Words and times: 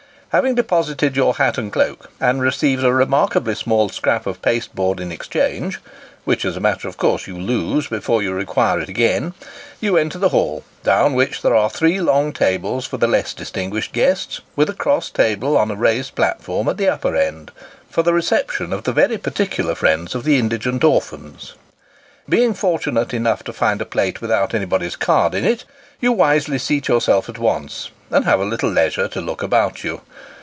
Having 0.33 0.55
deposited 0.55 1.17
your 1.17 1.33
hat 1.33 1.57
and 1.57 1.73
cloak, 1.73 2.09
and 2.17 2.41
received 2.41 2.85
a 2.85 2.93
remarkably 2.93 3.53
small 3.53 3.89
scrap 3.89 4.25
of 4.25 4.41
pasteboard 4.41 5.01
in 5.01 5.11
exchange 5.11 5.79
(which, 6.23 6.45
as 6.45 6.55
a 6.55 6.61
matter 6.61 6.87
of 6.87 6.95
course, 6.95 7.27
you 7.27 7.37
lose, 7.37 7.87
before 7.87 8.23
you 8.23 8.31
require 8.31 8.79
it 8.79 8.87
again), 8.87 9.33
you 9.81 9.97
enter 9.97 10.17
the 10.17 10.29
hall, 10.29 10.63
down 10.85 11.15
which 11.15 11.41
there 11.41 11.53
are 11.53 11.69
three 11.69 11.99
long 11.99 12.31
tables 12.31 12.85
for 12.85 12.95
the 12.95 13.09
less 13.09 13.33
distinguished 13.33 13.91
guests, 13.91 14.39
with 14.55 14.69
a 14.69 14.73
cross 14.73 15.09
table 15.09 15.57
on 15.57 15.69
a 15.69 15.75
raised 15.75 16.15
platform 16.15 16.69
at 16.69 16.77
the 16.77 16.87
upper 16.87 17.13
end 17.13 17.51
for 17.89 18.01
the 18.01 18.13
reception 18.13 18.71
of 18.71 18.83
the 18.85 18.93
very 18.93 19.17
particular 19.17 19.75
friends 19.75 20.15
of 20.15 20.23
the 20.23 20.39
indigent 20.39 20.81
orphans. 20.85 21.55
Being 22.29 22.53
fortunate 22.53 23.13
enough 23.13 23.43
to 23.43 23.51
find 23.51 23.81
a 23.81 23.85
plate 23.85 24.21
without 24.21 24.53
anybody's 24.53 24.95
card 24.95 25.35
in 25.35 25.43
it, 25.43 25.65
you 25.99 26.13
wisely 26.13 26.57
seat 26.59 26.87
yourself 26.87 27.27
at 27.27 27.37
once, 27.37 27.89
and 28.11 28.25
have 28.25 28.39
a 28.39 28.45
little 28.45 28.69
leisure 28.69 29.07
to 29.07 29.21
look 29.21 29.41
about 29.41 29.83
you. 29.83 30.01